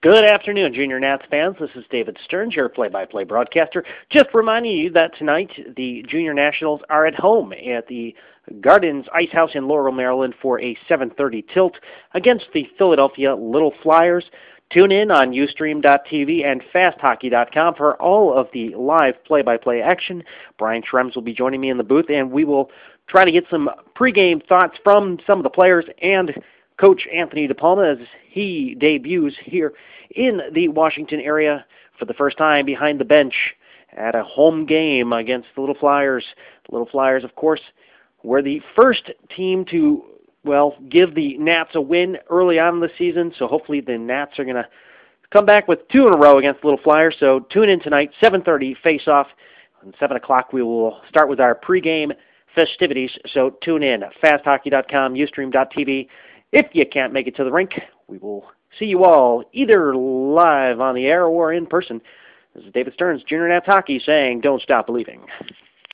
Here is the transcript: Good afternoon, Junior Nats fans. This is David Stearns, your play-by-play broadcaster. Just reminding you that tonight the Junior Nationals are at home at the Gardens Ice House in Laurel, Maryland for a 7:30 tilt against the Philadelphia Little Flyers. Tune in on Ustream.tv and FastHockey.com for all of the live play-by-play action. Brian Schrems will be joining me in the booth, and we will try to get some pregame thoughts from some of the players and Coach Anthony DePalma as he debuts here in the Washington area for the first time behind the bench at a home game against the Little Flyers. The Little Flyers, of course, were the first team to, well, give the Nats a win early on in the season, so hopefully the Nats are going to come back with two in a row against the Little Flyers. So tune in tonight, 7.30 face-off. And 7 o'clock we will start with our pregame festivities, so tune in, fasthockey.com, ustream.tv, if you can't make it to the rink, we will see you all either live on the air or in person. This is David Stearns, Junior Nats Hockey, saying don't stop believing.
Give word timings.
Good 0.00 0.24
afternoon, 0.24 0.74
Junior 0.74 1.00
Nats 1.00 1.24
fans. 1.28 1.56
This 1.58 1.72
is 1.74 1.84
David 1.90 2.16
Stearns, 2.24 2.54
your 2.54 2.68
play-by-play 2.68 3.24
broadcaster. 3.24 3.82
Just 4.10 4.28
reminding 4.32 4.76
you 4.76 4.90
that 4.90 5.18
tonight 5.18 5.50
the 5.76 6.04
Junior 6.06 6.32
Nationals 6.32 6.82
are 6.88 7.04
at 7.04 7.16
home 7.16 7.52
at 7.52 7.88
the 7.88 8.14
Gardens 8.60 9.06
Ice 9.12 9.32
House 9.32 9.50
in 9.56 9.66
Laurel, 9.66 9.92
Maryland 9.92 10.36
for 10.40 10.60
a 10.60 10.78
7:30 10.88 11.42
tilt 11.52 11.80
against 12.14 12.46
the 12.54 12.68
Philadelphia 12.78 13.34
Little 13.34 13.74
Flyers. 13.82 14.30
Tune 14.70 14.92
in 14.92 15.10
on 15.10 15.32
Ustream.tv 15.32 16.44
and 16.44 16.62
FastHockey.com 16.72 17.74
for 17.74 18.00
all 18.00 18.32
of 18.32 18.46
the 18.52 18.72
live 18.76 19.24
play-by-play 19.24 19.82
action. 19.82 20.22
Brian 20.58 20.84
Schrems 20.84 21.16
will 21.16 21.22
be 21.22 21.34
joining 21.34 21.60
me 21.60 21.70
in 21.70 21.76
the 21.76 21.82
booth, 21.82 22.08
and 22.08 22.30
we 22.30 22.44
will 22.44 22.70
try 23.08 23.24
to 23.24 23.32
get 23.32 23.46
some 23.50 23.68
pregame 23.96 24.46
thoughts 24.46 24.78
from 24.84 25.18
some 25.26 25.40
of 25.40 25.42
the 25.42 25.50
players 25.50 25.86
and 26.00 26.40
Coach 26.78 27.06
Anthony 27.12 27.48
DePalma 27.48 28.00
as 28.00 28.06
he 28.28 28.76
debuts 28.78 29.34
here 29.42 29.72
in 30.10 30.40
the 30.52 30.68
Washington 30.68 31.20
area 31.20 31.64
for 31.98 32.04
the 32.04 32.14
first 32.14 32.38
time 32.38 32.64
behind 32.64 33.00
the 33.00 33.04
bench 33.04 33.34
at 33.96 34.14
a 34.14 34.22
home 34.22 34.64
game 34.64 35.12
against 35.12 35.48
the 35.54 35.60
Little 35.60 35.74
Flyers. 35.74 36.24
The 36.68 36.72
Little 36.72 36.88
Flyers, 36.88 37.24
of 37.24 37.34
course, 37.34 37.60
were 38.22 38.42
the 38.42 38.60
first 38.76 39.10
team 39.34 39.64
to, 39.66 40.04
well, 40.44 40.76
give 40.88 41.14
the 41.14 41.36
Nats 41.38 41.74
a 41.74 41.80
win 41.80 42.18
early 42.30 42.58
on 42.58 42.74
in 42.74 42.80
the 42.80 42.90
season, 42.96 43.32
so 43.38 43.46
hopefully 43.46 43.80
the 43.80 43.98
Nats 43.98 44.38
are 44.38 44.44
going 44.44 44.56
to 44.56 44.68
come 45.30 45.46
back 45.46 45.68
with 45.68 45.88
two 45.88 46.06
in 46.06 46.14
a 46.14 46.18
row 46.18 46.38
against 46.38 46.60
the 46.60 46.68
Little 46.68 46.82
Flyers. 46.82 47.16
So 47.18 47.40
tune 47.40 47.68
in 47.68 47.80
tonight, 47.80 48.12
7.30 48.22 48.76
face-off. 48.82 49.26
And 49.82 49.94
7 50.00 50.16
o'clock 50.16 50.52
we 50.52 50.62
will 50.62 51.00
start 51.08 51.28
with 51.28 51.38
our 51.38 51.54
pregame 51.54 52.12
festivities, 52.54 53.16
so 53.32 53.50
tune 53.62 53.84
in, 53.84 54.02
fasthockey.com, 54.22 55.14
ustream.tv, 55.14 56.08
if 56.52 56.66
you 56.72 56.86
can't 56.86 57.12
make 57.12 57.26
it 57.26 57.36
to 57.36 57.44
the 57.44 57.52
rink, 57.52 57.80
we 58.06 58.18
will 58.18 58.44
see 58.78 58.86
you 58.86 59.04
all 59.04 59.44
either 59.52 59.94
live 59.96 60.80
on 60.80 60.94
the 60.94 61.06
air 61.06 61.26
or 61.26 61.52
in 61.52 61.66
person. 61.66 62.00
This 62.54 62.64
is 62.64 62.72
David 62.72 62.94
Stearns, 62.94 63.22
Junior 63.24 63.48
Nats 63.48 63.66
Hockey, 63.66 64.00
saying 64.04 64.40
don't 64.40 64.62
stop 64.62 64.86
believing. 64.86 65.26